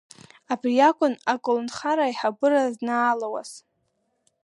[0.51, 3.51] Абри иакәын аколнхара аиҳабыра знаалауаз!